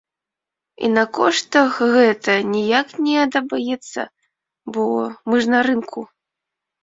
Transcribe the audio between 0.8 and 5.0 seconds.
І на коштах гэта ніяк не адаб'ецца, бо